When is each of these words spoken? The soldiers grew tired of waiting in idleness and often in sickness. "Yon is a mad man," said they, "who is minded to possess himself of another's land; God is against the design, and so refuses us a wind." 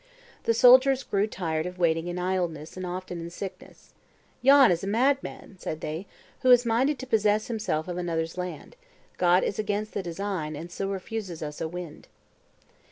The 0.45 0.55
soldiers 0.55 1.03
grew 1.03 1.27
tired 1.27 1.67
of 1.67 1.77
waiting 1.77 2.07
in 2.07 2.17
idleness 2.17 2.75
and 2.75 2.87
often 2.87 3.19
in 3.19 3.29
sickness. 3.29 3.93
"Yon 4.41 4.71
is 4.71 4.83
a 4.83 4.87
mad 4.87 5.21
man," 5.21 5.57
said 5.59 5.81
they, 5.81 6.07
"who 6.41 6.49
is 6.49 6.65
minded 6.65 6.97
to 6.97 7.05
possess 7.05 7.49
himself 7.49 7.87
of 7.87 7.99
another's 7.99 8.35
land; 8.35 8.75
God 9.19 9.43
is 9.43 9.59
against 9.59 9.93
the 9.93 10.01
design, 10.01 10.55
and 10.55 10.71
so 10.71 10.89
refuses 10.89 11.43
us 11.43 11.61
a 11.61 11.67
wind." 11.67 12.07